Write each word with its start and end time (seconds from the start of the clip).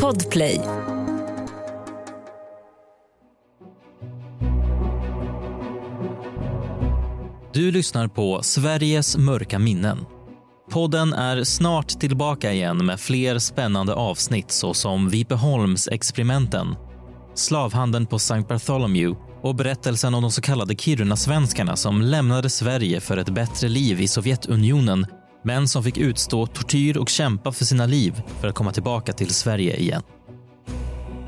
Podplay. 0.00 0.60
Du 7.54 7.70
lyssnar 7.70 8.08
på 8.08 8.42
Sveriges 8.42 9.16
mörka 9.16 9.58
minnen. 9.58 9.98
Podden 10.70 11.12
är 11.12 11.44
snart 11.44 11.88
tillbaka 11.88 12.52
igen 12.52 12.86
med 12.86 13.00
fler 13.00 13.38
spännande 13.38 13.94
avsnitt 13.94 14.50
såsom 14.50 15.10
Vipeholms-experimenten, 15.10 16.76
slavhandeln 17.34 18.06
på 18.06 18.16
St. 18.16 18.40
Bartholomew 18.48 19.20
och 19.42 19.54
berättelsen 19.54 20.14
om 20.14 20.22
de 20.22 20.30
så 20.30 20.40
kallade 20.40 20.74
Kiruna-svenskarna 20.74 21.76
som 21.76 22.02
lämnade 22.02 22.50
Sverige 22.50 23.00
för 23.00 23.16
ett 23.16 23.30
bättre 23.30 23.68
liv 23.68 24.00
i 24.00 24.08
Sovjetunionen 24.08 25.06
men 25.42 25.68
som 25.68 25.84
fick 25.84 25.98
utstå 25.98 26.46
tortyr 26.46 26.96
och 26.96 27.08
kämpa 27.08 27.52
för 27.52 27.64
sina 27.64 27.86
liv 27.86 28.22
för 28.40 28.48
att 28.48 28.54
komma 28.54 28.72
tillbaka 28.72 29.12
till 29.12 29.30
Sverige 29.30 29.76
igen. 29.76 30.02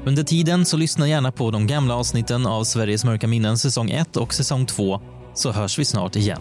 Under 0.07 0.23
tiden 0.23 0.65
så 0.65 0.77
lyssna 0.77 1.09
gärna 1.09 1.33
på 1.33 1.51
de 1.51 1.67
gamla 1.67 1.95
avsnitten 1.95 2.47
av 2.47 2.65
Sveriges 2.65 3.05
mörka 3.05 3.27
minnen 3.27 3.59
säsong 3.59 3.91
1 3.91 4.17
och 4.17 4.35
säsong 4.35 4.67
2 4.67 5.01
så 5.35 5.53
hörs 5.53 5.79
vi 5.79 5.85
snart 5.85 6.17
igen. 6.17 6.41